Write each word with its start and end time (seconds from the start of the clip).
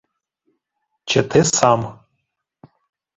—Чети 1.09 1.41
сам! 1.57 1.81